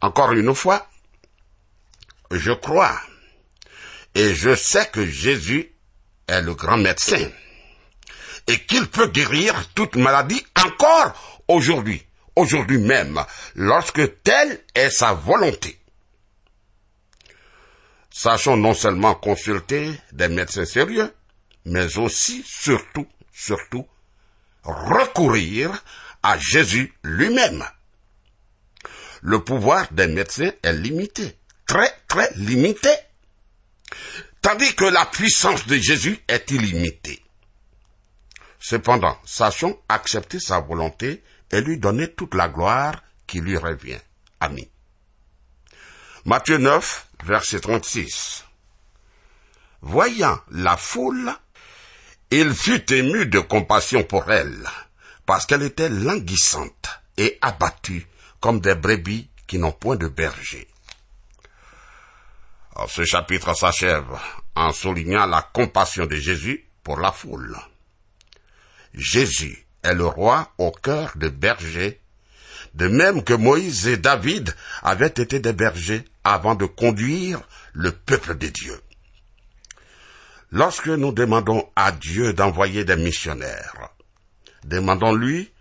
Encore 0.00 0.32
une 0.32 0.54
fois, 0.54 0.88
je 2.30 2.52
crois 2.52 2.98
et 4.14 4.34
je 4.34 4.54
sais 4.54 4.88
que 4.88 5.04
Jésus 5.04 5.70
est 6.28 6.40
le 6.40 6.54
grand 6.54 6.78
médecin 6.78 7.28
et 8.46 8.58
qu'il 8.64 8.86
peut 8.86 9.08
guérir 9.08 9.68
toute 9.74 9.96
maladie 9.96 10.46
encore 10.64 11.42
aujourd'hui, 11.46 12.02
aujourd'hui 12.36 12.78
même, 12.78 13.20
lorsque 13.54 14.22
telle 14.22 14.60
est 14.74 14.90
sa 14.90 15.12
volonté. 15.12 15.78
Sachons 18.10 18.56
non 18.56 18.74
seulement 18.74 19.14
consulter 19.14 19.90
des 20.12 20.28
médecins 20.28 20.64
sérieux, 20.64 21.12
mais 21.64 21.98
aussi, 21.98 22.44
surtout, 22.46 23.08
surtout, 23.32 23.86
recourir 24.62 25.82
à 26.22 26.38
Jésus 26.38 26.92
lui-même. 27.02 27.64
Le 29.22 29.42
pouvoir 29.42 29.90
des 29.90 30.06
médecins 30.06 30.52
est 30.62 30.72
limité, 30.72 31.36
très 31.66 31.90
très 32.06 32.30
limité, 32.36 32.90
tandis 34.42 34.74
que 34.74 34.84
la 34.84 35.06
puissance 35.06 35.66
de 35.66 35.76
Jésus 35.76 36.18
est 36.28 36.50
illimitée. 36.50 37.22
Cependant, 38.60 39.18
sachons 39.24 39.78
accepter 39.88 40.38
sa 40.38 40.60
volonté 40.60 41.22
et 41.54 41.60
lui 41.60 41.78
donner 41.78 42.12
toute 42.12 42.34
la 42.34 42.48
gloire 42.48 43.00
qui 43.28 43.40
lui 43.40 43.56
revient. 43.56 44.00
Amen. 44.40 44.66
Matthieu 46.24 46.58
9, 46.58 47.08
verset 47.24 47.60
36. 47.60 48.44
Voyant 49.80 50.40
la 50.50 50.76
foule, 50.76 51.32
il 52.30 52.52
fut 52.52 52.92
ému 52.92 53.26
de 53.26 53.38
compassion 53.38 54.02
pour 54.02 54.32
elle, 54.32 54.68
parce 55.26 55.46
qu'elle 55.46 55.62
était 55.62 55.88
languissante 55.88 56.88
et 57.16 57.38
abattue 57.40 58.06
comme 58.40 58.58
des 58.60 58.74
brebis 58.74 59.30
qui 59.46 59.58
n'ont 59.58 59.70
point 59.70 59.96
de 59.96 60.08
berger. 60.08 60.66
ce 62.88 63.04
chapitre 63.04 63.54
s'achève 63.54 64.18
en 64.56 64.72
soulignant 64.72 65.26
la 65.26 65.42
compassion 65.42 66.06
de 66.06 66.16
Jésus 66.16 66.66
pour 66.82 66.98
la 66.98 67.12
foule. 67.12 67.56
Jésus 68.92 69.63
est 69.84 69.94
le 69.94 70.06
roi 70.06 70.52
au 70.58 70.70
cœur 70.70 71.12
de 71.16 71.28
bergers, 71.28 72.00
de 72.74 72.88
même 72.88 73.22
que 73.22 73.34
Moïse 73.34 73.86
et 73.86 73.96
David 73.96 74.54
avaient 74.82 75.06
été 75.06 75.38
des 75.38 75.52
bergers 75.52 76.04
avant 76.24 76.54
de 76.54 76.66
conduire 76.66 77.40
le 77.72 77.92
peuple 77.92 78.36
de 78.36 78.48
Dieu. 78.48 78.80
Lorsque 80.50 80.88
nous 80.88 81.12
demandons 81.12 81.68
à 81.76 81.92
Dieu 81.92 82.32
d'envoyer 82.32 82.84
des 82.84 82.96
missionnaires, 82.96 83.90
demandons-lui 84.64 85.52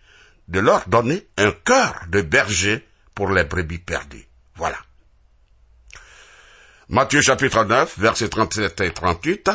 de 0.48 0.60
leur 0.60 0.88
donner 0.88 1.28
un 1.38 1.52
cœur 1.52 2.06
de 2.10 2.22
berger 2.22 2.88
pour 3.16 3.30
les 3.30 3.44
brebis 3.44 3.80
perdues. 3.80 4.28
Voilà. 4.56 4.78
Matthieu 6.90 7.22
chapitre 7.22 7.64
9, 7.64 7.98
versets 7.98 8.30
37 8.30 8.82
et 8.82 8.94
38. 8.94 9.52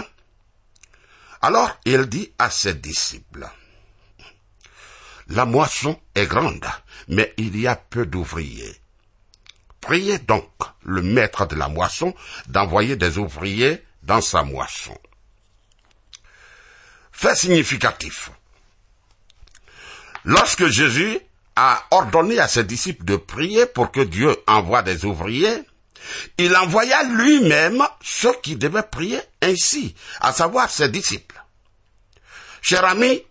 Alors 1.40 1.78
il 1.84 2.06
dit 2.06 2.32
à 2.38 2.50
ses 2.50 2.74
disciples, 2.74 3.46
La 5.28 5.44
moisson 5.44 6.00
est 6.14 6.26
grande, 6.26 6.66
mais 7.08 7.34
il 7.36 7.58
y 7.60 7.66
a 7.66 7.76
peu 7.76 8.06
d'ouvriers. 8.06 8.80
Priez 9.80 10.18
donc 10.18 10.50
le 10.82 11.02
maître 11.02 11.46
de 11.46 11.54
la 11.54 11.68
moisson 11.68 12.14
d'envoyer 12.48 12.96
des 12.96 13.18
ouvriers 13.18 13.84
dans 14.02 14.22
sa 14.22 14.42
moisson. 14.42 14.96
Fait 17.12 17.34
significatif. 17.34 18.30
Lorsque 20.24 20.66
Jésus 20.66 21.18
a 21.56 21.84
ordonné 21.90 22.38
à 22.38 22.48
ses 22.48 22.64
disciples 22.64 23.04
de 23.04 23.16
prier 23.16 23.66
pour 23.66 23.92
que 23.92 24.00
Dieu 24.00 24.34
envoie 24.46 24.82
des 24.82 25.04
ouvriers, 25.04 25.62
il 26.38 26.56
envoya 26.56 27.02
lui-même 27.02 27.82
ceux 28.02 28.34
qui 28.42 28.56
devaient 28.56 28.82
prier 28.82 29.20
ainsi, 29.42 29.94
à 30.20 30.32
savoir 30.32 30.70
ses 30.70 30.88
disciples. 30.88 31.42
Cher 32.62 32.84
ami, 32.84 33.22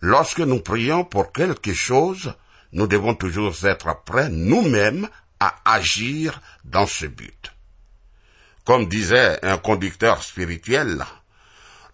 lorsque 0.00 0.40
nous 0.40 0.60
prions 0.60 1.04
pour 1.04 1.32
quelque 1.32 1.74
chose, 1.74 2.34
nous 2.72 2.86
devons 2.86 3.14
toujours 3.14 3.54
être 3.64 4.04
prêts 4.04 4.28
nous-mêmes 4.28 5.08
à 5.40 5.54
agir 5.64 6.40
dans 6.64 6.86
ce 6.86 7.06
but. 7.06 7.52
Comme 8.64 8.88
disait 8.88 9.38
un 9.42 9.56
conducteur 9.56 10.22
spirituel, 10.22 11.04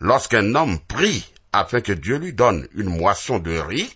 lorsqu'un 0.00 0.54
homme 0.54 0.80
prie 0.80 1.32
afin 1.52 1.80
que 1.80 1.92
Dieu 1.92 2.18
lui 2.18 2.32
donne 2.32 2.66
une 2.74 2.88
moisson 2.88 3.38
de 3.38 3.56
riz, 3.56 3.94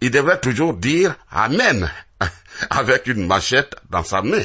il 0.00 0.10
devrait 0.10 0.40
toujours 0.40 0.74
dire 0.74 1.14
Amen 1.30 1.90
avec 2.70 3.06
une 3.06 3.26
machette 3.26 3.76
dans 3.90 4.04
sa 4.04 4.22
main. 4.22 4.44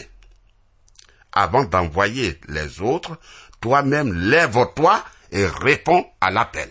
Avant 1.31 1.63
d'envoyer 1.63 2.39
les 2.49 2.81
autres, 2.81 3.17
toi-même 3.62 4.13
lève-toi 4.13 5.03
et 5.31 5.45
réponds 5.45 6.05
à 6.19 6.29
l'appel. 6.29 6.69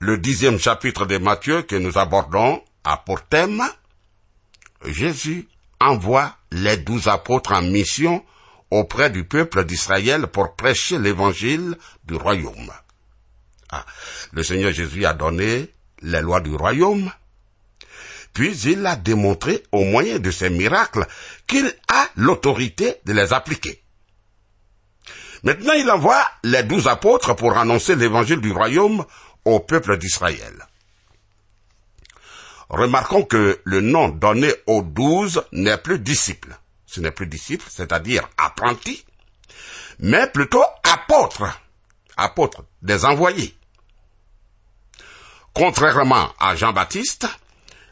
Le 0.00 0.16
dixième 0.16 0.60
chapitre 0.60 1.06
de 1.06 1.18
Matthieu 1.18 1.62
que 1.62 1.74
nous 1.74 1.98
abordons 1.98 2.62
a 2.84 2.98
pour 2.98 3.20
thème 3.22 3.64
Jésus 4.84 5.48
envoie 5.80 6.36
les 6.52 6.76
douze 6.76 7.08
apôtres 7.08 7.50
en 7.50 7.62
mission 7.62 8.24
auprès 8.70 9.10
du 9.10 9.24
peuple 9.24 9.64
d'Israël 9.64 10.28
pour 10.28 10.54
prêcher 10.54 11.00
l'évangile 11.00 11.76
du 12.04 12.14
royaume. 12.14 12.70
Ah, 13.72 13.84
le 14.30 14.44
Seigneur 14.44 14.72
Jésus 14.72 15.04
a 15.04 15.14
donné 15.14 15.68
les 16.02 16.20
lois 16.20 16.40
du 16.40 16.54
royaume, 16.54 17.10
puis 18.32 18.56
il 18.56 18.86
a 18.86 18.94
démontré 18.94 19.64
au 19.72 19.82
moyen 19.82 20.20
de 20.20 20.30
ses 20.30 20.48
miracles 20.48 21.08
qu'il 21.48 21.74
a 21.88 22.08
l'autorité 22.14 22.94
de 23.04 23.12
les 23.14 23.32
appliquer. 23.32 23.82
Maintenant, 25.42 25.72
il 25.72 25.90
envoie 25.90 26.24
les 26.44 26.62
douze 26.62 26.88
apôtres 26.88 27.34
pour 27.34 27.56
annoncer 27.56 27.96
l'évangile 27.96 28.40
du 28.40 28.52
royaume 28.52 29.04
au 29.44 29.60
peuple 29.60 29.98
d'Israël. 29.98 30.66
remarquons 32.68 33.24
que 33.24 33.60
le 33.64 33.80
nom 33.80 34.08
donné 34.08 34.52
aux 34.66 34.82
douze 34.82 35.42
n'est 35.52 35.78
plus 35.78 35.98
disciple. 35.98 36.58
Ce 36.86 37.00
n'est 37.00 37.10
plus 37.10 37.26
disciple, 37.26 37.66
c'est-à-dire 37.68 38.28
apprenti, 38.36 39.04
mais 39.98 40.26
plutôt 40.30 40.64
apôtre, 40.82 41.44
apôtre 42.16 42.64
des 42.82 43.04
envoyés. 43.04 43.54
Contrairement 45.54 46.32
à 46.38 46.54
Jean-Baptiste, 46.56 47.26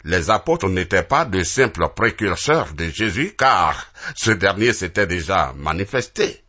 les 0.04 0.30
apôtres 0.30 0.68
n'étaient 0.68 1.02
pas 1.02 1.24
de 1.24 1.42
simples 1.42 1.88
précurseurs 1.88 2.72
de 2.74 2.88
Jésus, 2.90 3.34
car 3.36 3.86
ce 4.14 4.30
dernier 4.30 4.72
s'était 4.72 5.06
déjà 5.06 5.52
manifesté. 5.56 6.44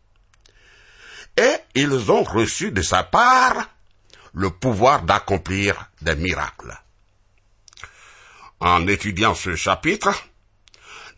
Et 1.36 1.54
ils 1.74 2.10
ont 2.12 2.22
reçu 2.22 2.70
de 2.70 2.82
sa 2.82 3.02
part 3.02 3.68
le 4.38 4.50
pouvoir 4.50 5.02
d'accomplir 5.02 5.90
des 6.00 6.14
miracles. 6.14 6.80
En 8.60 8.86
étudiant 8.86 9.34
ce 9.34 9.56
chapitre, 9.56 10.14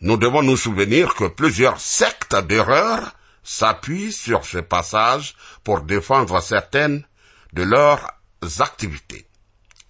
nous 0.01 0.17
devons 0.17 0.41
nous 0.41 0.57
souvenir 0.57 1.13
que 1.13 1.25
plusieurs 1.25 1.79
sectes 1.79 2.35
d'erreurs 2.35 3.13
s'appuient 3.43 4.11
sur 4.11 4.43
ce 4.43 4.57
passage 4.57 5.35
pour 5.63 5.81
défendre 5.81 6.41
certaines 6.41 7.05
de 7.53 7.61
leurs 7.61 8.11
activités. 8.59 9.27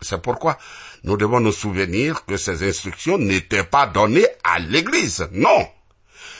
C'est 0.01 0.21
pourquoi 0.21 0.57
nous 1.05 1.15
devons 1.15 1.39
nous 1.39 1.53
souvenir 1.53 2.25
que 2.25 2.35
ces 2.35 2.67
instructions 2.67 3.17
n'étaient 3.17 3.63
pas 3.63 3.87
données 3.87 4.27
à 4.43 4.59
l'Église, 4.59 5.29
non, 5.31 5.69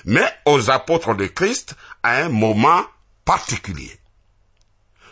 mais 0.03 0.29
aux 0.45 0.69
apôtres 0.69 1.15
de 1.15 1.27
Christ 1.27 1.75
à 2.03 2.17
un 2.17 2.29
moment 2.29 2.83
particulier. 3.23 4.00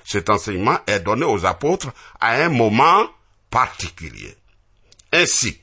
Cet 0.10 0.32
enseignement 0.32 0.80
est 0.88 1.02
donné 1.02 1.24
aux 1.24 1.46
apôtres 1.46 1.90
à 2.20 2.32
un 2.32 2.50
moment 2.50 3.08
particulier. 3.52 4.36
Ainsi, 5.14 5.62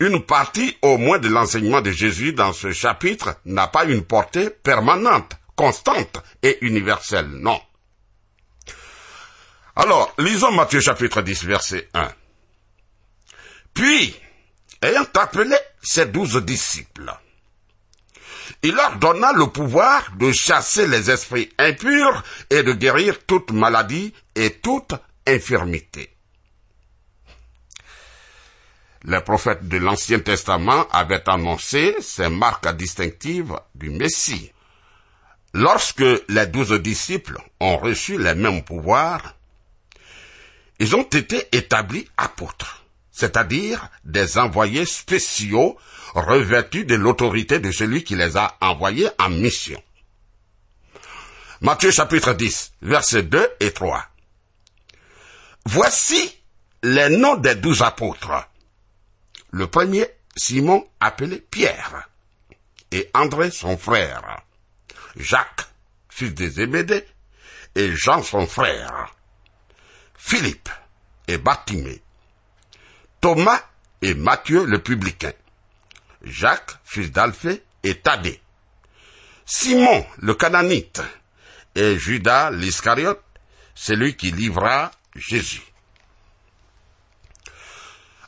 une 0.00 0.20
partie 0.20 0.76
au 0.82 0.98
moins 0.98 1.20
de 1.20 1.28
l'enseignement 1.28 1.80
de 1.80 1.92
Jésus 1.92 2.32
dans 2.32 2.52
ce 2.52 2.72
chapitre 2.72 3.36
n'a 3.44 3.68
pas 3.68 3.84
une 3.84 4.02
portée 4.02 4.50
permanente, 4.50 5.36
constante 5.54 6.20
et 6.42 6.58
universelle, 6.62 7.28
non. 7.28 7.60
Alors, 9.76 10.12
lisons 10.18 10.50
Matthieu 10.50 10.80
chapitre 10.80 11.22
10, 11.22 11.44
verset 11.44 11.88
1. 11.94 12.12
Puis, 13.74 14.12
ayant 14.82 15.06
appelé 15.14 15.54
ses 15.80 16.06
douze 16.06 16.44
disciples, 16.44 17.16
il 18.62 18.74
leur 18.74 18.96
donna 18.96 19.32
le 19.32 19.46
pouvoir 19.46 20.12
de 20.16 20.32
chasser 20.32 20.86
les 20.86 21.10
esprits 21.10 21.50
impurs 21.58 22.22
et 22.50 22.62
de 22.62 22.72
guérir 22.72 23.24
toute 23.26 23.50
maladie 23.52 24.12
et 24.34 24.50
toute 24.50 24.94
infirmité. 25.26 26.10
Les 29.04 29.20
prophètes 29.20 29.68
de 29.68 29.78
l'Ancien 29.78 30.18
Testament 30.18 30.86
avaient 30.90 31.28
annoncé 31.28 31.94
ces 32.00 32.28
marques 32.28 32.68
distinctives 32.76 33.54
du 33.74 33.90
Messie. 33.90 34.52
Lorsque 35.54 36.04
les 36.28 36.46
douze 36.46 36.72
disciples 36.80 37.38
ont 37.60 37.78
reçu 37.78 38.18
les 38.18 38.34
mêmes 38.34 38.62
pouvoirs, 38.64 39.34
ils 40.80 40.94
ont 40.94 41.04
été 41.04 41.48
établis 41.56 42.08
apôtres, 42.16 42.84
c'est-à-dire 43.18 43.90
des 44.04 44.38
envoyés 44.38 44.86
spéciaux 44.86 45.76
revêtus 46.14 46.84
de 46.84 46.94
l'autorité 46.94 47.58
de 47.58 47.72
celui 47.72 48.04
qui 48.04 48.14
les 48.14 48.36
a 48.36 48.56
envoyés 48.60 49.08
en 49.18 49.28
mission. 49.28 49.82
Matthieu 51.60 51.90
chapitre 51.90 52.32
10, 52.34 52.74
versets 52.82 53.24
2 53.24 53.48
et 53.58 53.72
3. 53.72 54.06
Voici 55.64 56.32
les 56.84 57.08
noms 57.08 57.34
des 57.34 57.56
douze 57.56 57.82
apôtres. 57.82 58.48
Le 59.50 59.66
premier, 59.66 60.06
Simon, 60.36 60.88
appelé 61.00 61.38
Pierre, 61.40 62.08
et 62.92 63.10
André, 63.14 63.50
son 63.50 63.76
frère, 63.76 64.42
Jacques, 65.16 65.66
fils 66.08 66.34
de 66.34 66.48
Zébédée, 66.48 67.04
et 67.74 67.90
Jean, 67.96 68.22
son 68.22 68.46
frère, 68.46 69.12
Philippe 70.16 70.68
et 71.26 71.38
Bartimée, 71.38 72.00
Thomas 73.20 73.60
et 74.02 74.14
Matthieu 74.14 74.64
le 74.64 74.78
publicain, 74.78 75.32
Jacques, 76.22 76.78
fils 76.84 77.10
d'Alphée, 77.10 77.62
et 77.82 77.96
Thaddée, 77.96 78.40
Simon 79.44 80.04
le 80.18 80.34
cananite, 80.34 81.02
et 81.74 81.98
Judas 81.98 82.50
l'Iscariote, 82.50 83.22
celui 83.74 84.16
qui 84.16 84.30
livra 84.30 84.90
Jésus. 85.14 85.62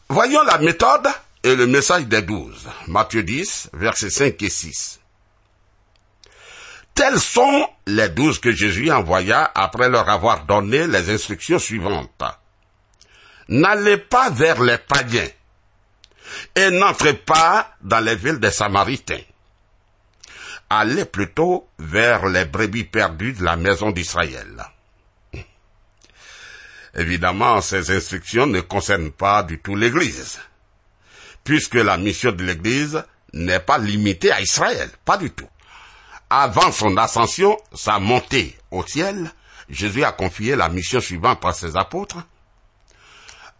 Voyons 0.08 0.42
la 0.42 0.58
méthode 0.58 1.08
et 1.42 1.54
le 1.54 1.66
message 1.66 2.06
des 2.06 2.22
douze. 2.22 2.68
Matthieu 2.88 3.22
10, 3.22 3.70
versets 3.72 4.10
5 4.10 4.42
et 4.42 4.50
6. 4.50 5.00
Tels 6.94 7.20
sont 7.20 7.68
les 7.86 8.08
douze 8.08 8.40
que 8.40 8.52
Jésus 8.52 8.90
envoya 8.90 9.50
après 9.54 9.88
leur 9.88 10.08
avoir 10.08 10.44
donné 10.44 10.86
les 10.86 11.10
instructions 11.10 11.58
suivantes. 11.58 12.24
N'allez 13.50 13.98
pas 13.98 14.30
vers 14.30 14.62
les 14.62 14.78
païens 14.78 15.28
et 16.54 16.70
n'entrez 16.70 17.14
pas 17.14 17.74
dans 17.80 17.98
les 17.98 18.14
villes 18.14 18.38
des 18.38 18.52
Samaritains. 18.52 19.22
Allez 20.70 21.04
plutôt 21.04 21.68
vers 21.76 22.26
les 22.28 22.44
brebis 22.44 22.84
perdues 22.84 23.32
de 23.32 23.42
la 23.42 23.56
maison 23.56 23.90
d'Israël. 23.90 24.64
Évidemment, 26.94 27.60
ces 27.60 27.90
instructions 27.90 28.46
ne 28.46 28.60
concernent 28.60 29.10
pas 29.10 29.42
du 29.42 29.58
tout 29.58 29.74
l'Église, 29.74 30.38
puisque 31.42 31.74
la 31.74 31.96
mission 31.96 32.30
de 32.30 32.44
l'Église 32.44 33.02
n'est 33.32 33.58
pas 33.58 33.78
limitée 33.78 34.30
à 34.30 34.40
Israël, 34.40 34.90
pas 35.04 35.16
du 35.16 35.32
tout. 35.32 35.48
Avant 36.28 36.70
son 36.70 36.96
ascension, 36.96 37.56
sa 37.74 37.98
montée 37.98 38.56
au 38.70 38.86
ciel, 38.86 39.32
Jésus 39.68 40.04
a 40.04 40.12
confié 40.12 40.54
la 40.54 40.68
mission 40.68 41.00
suivante 41.00 41.44
à 41.44 41.52
ses 41.52 41.76
apôtres. 41.76 42.18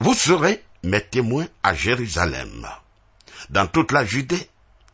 Vous 0.01 0.15
serez 0.15 0.65
mes 0.83 1.03
témoins 1.03 1.47
à 1.63 1.75
Jérusalem, 1.75 2.67
dans 3.51 3.67
toute 3.67 3.93
la 3.93 4.05
Judée, 4.05 4.49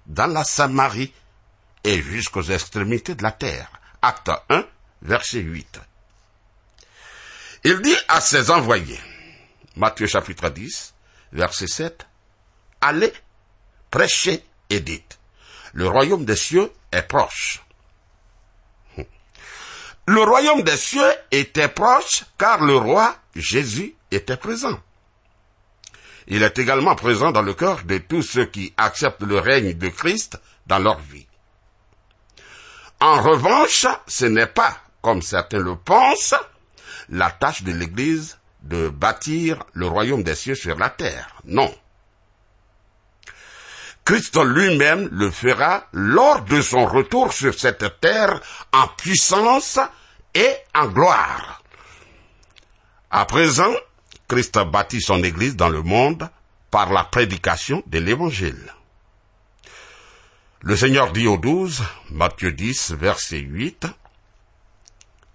dans 0.07 0.27
la 0.27 0.43
Samarie 0.43 1.13
et 1.85 2.03
jusqu'aux 2.03 2.43
extrémités 2.43 3.15
de 3.15 3.23
la 3.23 3.31
terre. 3.31 3.71
Acte 4.03 4.31
1, 4.49 4.65
verset 5.03 5.39
8. 5.39 5.81
Il 7.63 7.81
dit 7.83 7.97
à 8.09 8.21
ses 8.21 8.51
envoyés, 8.51 9.01
Matthieu 9.77 10.09
chapitre 10.09 10.49
10, 10.49 10.95
verset 11.33 11.69
7, 11.69 12.07
Allez, 12.81 13.13
prêchez 13.93 14.45
et 14.71 14.81
dites, 14.81 15.21
le 15.73 15.87
royaume 15.87 16.25
des 16.25 16.37
cieux 16.37 16.73
est 16.91 17.03
proche. 17.03 17.63
Le 20.09 20.23
royaume 20.23 20.63
des 20.63 20.77
cieux 20.77 21.15
était 21.31 21.69
proche 21.69 22.25
car 22.39 22.63
le 22.63 22.77
roi 22.77 23.17
Jésus 23.37 23.95
était 24.11 24.37
présent. 24.37 24.81
Il 26.29 26.43
est 26.43 26.59
également 26.59 26.97
présent 26.97 27.31
dans 27.31 27.43
le 27.43 27.55
cœur 27.55 27.85
de 27.85 27.99
tous 27.99 28.23
ceux 28.23 28.47
qui 28.47 28.73
acceptent 28.77 29.23
le 29.23 29.39
règne 29.39 29.75
de 29.75 29.89
Christ 29.89 30.39
dans 30.67 30.79
leur 30.79 30.99
vie. 30.99 31.27
En 33.01 33.21
revanche, 33.21 33.87
ce 34.07 34.27
n'est 34.27 34.47
pas, 34.47 34.77
comme 35.03 35.23
certains 35.23 35.59
le 35.59 35.77
pensent, 35.77 36.35
la 37.09 37.31
tâche 37.31 37.63
de 37.63 37.73
l'Église 37.73 38.39
de 38.63 38.89
bâtir 38.89 39.63
le 39.75 39.87
royaume 39.87 40.25
des 40.25 40.35
cieux 40.35 40.55
sur 40.55 40.77
la 40.77 40.91
terre. 40.91 41.37
Non. 41.45 41.73
Christ 44.05 44.39
lui-même 44.43 45.09
le 45.13 45.31
fera 45.31 45.87
lors 45.93 46.43
de 46.43 46.61
son 46.63 46.87
retour 46.87 47.33
sur 47.33 47.59
cette 47.59 48.01
terre 48.01 48.41
en 48.73 48.89
puissance 48.89 49.79
et 50.35 50.57
en 50.75 50.87
gloire. 50.87 51.63
À 53.11 53.25
présent, 53.25 53.73
Christ 54.29 54.59
bâtit 54.59 55.01
son 55.01 55.23
Église 55.23 55.57
dans 55.57 55.69
le 55.69 55.83
monde 55.83 56.29
par 56.71 56.93
la 56.93 57.05
prédication 57.05 57.83
de 57.87 57.99
l'Évangile. 57.99 58.73
Le 60.63 60.77
Seigneur 60.77 61.13
dit 61.13 61.29
aux 61.29 61.39
douze, 61.39 61.85
Matthieu 62.11 62.51
10, 62.51 62.93
verset 62.93 63.39
8, 63.39 63.87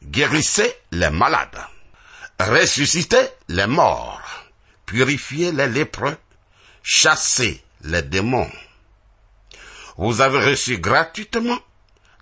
Guérissez 0.04 0.76
les 0.92 1.10
malades, 1.10 1.64
ressuscitez 2.40 3.30
les 3.48 3.68
morts, 3.68 4.46
purifiez 4.86 5.52
les 5.52 5.68
lépreux, 5.68 6.18
chassez 6.84 7.64
les 7.84 8.02
démons. 8.02 8.52
Vous 9.98 10.20
avez 10.20 10.50
reçu 10.50 10.80
gratuitement, 10.80 11.60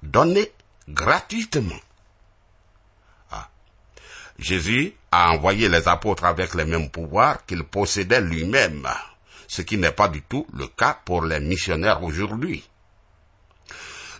donnez 0.03 0.51
gratuitement. 0.87 1.79
Jésus 4.39 4.93
a 5.11 5.31
envoyé 5.31 5.67
les 5.69 5.87
apôtres 5.87 6.25
avec 6.25 6.55
les 6.55 6.65
mêmes 6.65 6.89
pouvoirs 6.89 7.45
qu'il 7.45 7.63
possédait 7.63 8.21
lui-même, 8.21 8.87
ce 9.47 9.61
qui 9.61 9.77
n'est 9.77 9.91
pas 9.91 10.07
du 10.07 10.21
tout 10.21 10.47
le 10.53 10.67
cas 10.67 10.97
pour 11.05 11.23
les 11.23 11.39
missionnaires 11.39 12.03
aujourd'hui. 12.03 12.63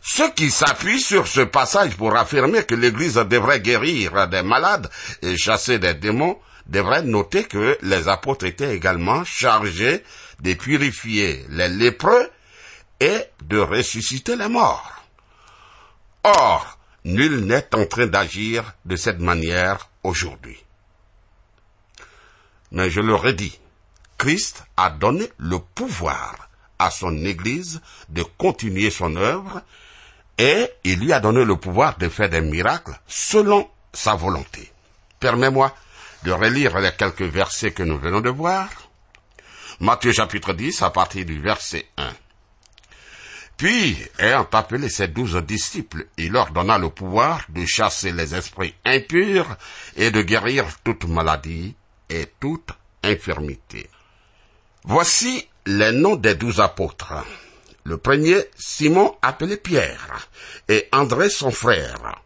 Ceux 0.02 0.32
qui 0.32 0.50
s'appuient 0.50 1.02
sur 1.02 1.28
ce 1.28 1.42
passage 1.42 1.96
pour 1.96 2.16
affirmer 2.16 2.64
que 2.64 2.76
l'Église 2.76 3.16
devrait 3.16 3.60
guérir 3.60 4.28
des 4.28 4.42
malades 4.42 4.90
et 5.22 5.38
chasser 5.38 5.78
des 5.78 5.94
démons 5.94 6.38
devraient 6.68 7.04
noter 7.04 7.44
que 7.44 7.78
les 7.82 8.08
apôtres 8.08 8.46
étaient 8.46 8.76
également 8.76 9.24
chargés 9.24 10.04
de 10.42 10.54
purifier 10.54 11.46
les 11.50 11.68
lépreux 11.68 12.30
et 13.00 13.20
de 13.44 13.60
ressusciter 13.60 14.36
les 14.36 14.48
morts. 14.48 15.04
Or, 16.24 16.79
nul 17.14 17.46
n'est 17.46 17.76
en 17.76 17.86
train 17.86 18.08
d'agir 18.08 18.74
de 18.86 18.96
cette 18.96 19.20
manière 19.20 19.90
aujourd'hui. 20.04 20.58
Mais 22.72 22.90
je 22.90 23.02
le 23.02 23.16
redis, 23.16 23.60
Christ 24.18 24.64
a 24.78 24.90
donné 24.90 25.30
le 25.38 25.60
pouvoir 25.60 26.50
à 26.78 26.92
son 26.92 27.26
Église 27.26 27.82
de 28.10 28.24
continuer 28.24 28.90
son 28.90 29.16
œuvre 29.16 29.62
et 30.38 30.70
il 30.84 31.00
lui 31.00 31.12
a 31.12 31.20
donné 31.20 31.44
le 31.44 31.58
pouvoir 31.58 31.98
de 31.98 32.08
faire 32.08 32.30
des 32.30 32.42
miracles 32.42 32.98
selon 33.08 33.70
sa 33.92 34.16
volonté. 34.16 34.72
Permets-moi 35.20 35.76
de 36.24 36.32
relire 36.32 36.80
les 36.80 36.92
quelques 36.92 37.22
versets 37.22 37.72
que 37.72 37.84
nous 37.84 37.98
venons 37.98 38.22
de 38.22 38.30
voir. 38.30 38.70
Matthieu 39.80 40.12
chapitre 40.12 40.54
10 40.54 40.82
à 40.82 40.90
partir 40.90 41.26
du 41.26 41.42
verset 41.42 41.88
1. 41.98 42.10
Puis, 43.60 43.98
ayant 44.20 44.48
appelé 44.54 44.88
ses 44.88 45.10
douze 45.10 45.36
disciples, 45.36 46.06
il 46.18 46.32
leur 46.32 46.52
donna 46.52 46.78
le 46.78 46.90
pouvoir 46.90 47.44
de 47.50 47.66
chasser 47.66 48.14
les 48.14 48.34
esprits 48.34 48.74
impurs 48.86 49.58
et 49.98 50.12
de 50.12 50.22
guérir 50.22 50.66
toute 50.82 51.04
maladie 51.04 51.76
et 52.10 52.28
toute 52.40 52.70
infirmité. 53.04 53.90
Voici 54.86 55.46
les 55.66 55.92
noms 55.92 56.16
des 56.16 56.36
douze 56.36 56.62
apôtres. 56.62 57.14
Le 57.84 57.98
premier, 57.98 58.46
Simon 58.58 59.18
appelé 59.22 59.58
Pierre, 59.58 60.30
et 60.70 60.88
André 60.94 61.30
son 61.30 61.52
frère. 61.52 62.22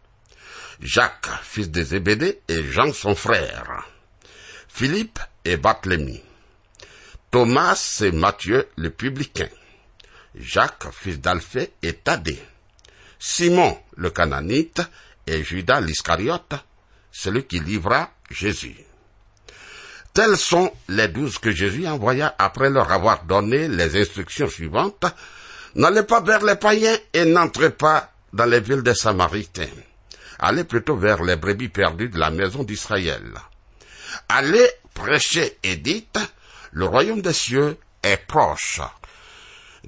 Jacques, 0.80 1.30
fils 1.42 1.68
de 1.68 1.82
Zébédée, 1.82 2.42
et 2.46 2.62
Jean 2.62 2.92
son 2.92 3.16
frère. 3.16 3.88
Philippe 4.68 5.18
et 5.44 5.56
Barthélemy. 5.56 6.22
Thomas 7.32 8.02
et 8.04 8.12
Matthieu 8.12 8.68
le 8.76 8.90
publicain. 8.90 9.48
Jacques, 10.34 10.92
fils 10.92 11.20
d'Alphée, 11.20 11.72
et 11.82 11.94
Thaddée. 11.94 12.42
Simon 13.18 13.78
le 13.96 14.10
cananite 14.10 14.82
et 15.26 15.42
Judas 15.42 15.80
l'Iscariote, 15.80 16.54
celui 17.10 17.44
qui 17.44 17.60
livra 17.60 18.10
Jésus. 18.30 18.76
Tels 20.12 20.36
sont 20.36 20.72
les 20.88 21.08
douze 21.08 21.38
que 21.38 21.50
Jésus 21.50 21.86
envoya 21.86 22.34
après 22.38 22.70
leur 22.70 22.92
avoir 22.92 23.24
donné 23.24 23.66
les 23.68 24.00
instructions 24.00 24.48
suivantes. 24.48 25.06
N'allez 25.74 26.04
pas 26.04 26.20
vers 26.20 26.44
les 26.44 26.56
païens 26.56 26.96
et 27.12 27.24
n'entrez 27.24 27.70
pas 27.70 28.12
dans 28.32 28.44
les 28.44 28.60
villes 28.60 28.82
des 28.82 28.94
Samaritains. 28.94 29.66
Allez 30.38 30.64
plutôt 30.64 30.96
vers 30.96 31.22
les 31.22 31.36
brebis 31.36 31.68
perdues 31.68 32.10
de 32.10 32.18
la 32.18 32.30
maison 32.30 32.62
d'Israël. 32.62 33.32
Allez 34.28 34.68
prêcher 34.92 35.58
et 35.62 35.76
dites, 35.76 36.18
le 36.72 36.84
royaume 36.84 37.22
des 37.22 37.32
cieux 37.32 37.76
est 38.02 38.24
proche 38.26 38.80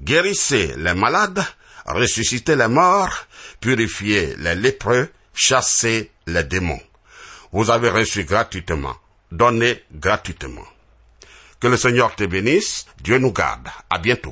guérissez 0.01 0.73
les 0.77 0.93
malades, 0.93 1.43
ressuscitez 1.85 2.55
les 2.55 2.67
morts, 2.67 3.25
purifiez 3.59 4.35
les 4.37 4.55
lépreux, 4.55 5.09
chassez 5.33 6.11
les 6.27 6.43
démons. 6.43 6.81
Vous 7.51 7.69
avez 7.69 7.89
reçu 7.89 8.23
gratuitement, 8.23 8.95
donnez 9.31 9.83
gratuitement. 9.93 10.65
Que 11.59 11.67
le 11.67 11.77
Seigneur 11.77 12.15
te 12.15 12.23
bénisse, 12.23 12.85
Dieu 13.01 13.17
nous 13.17 13.31
garde. 13.31 13.67
À 13.89 13.97
bientôt. 13.97 14.31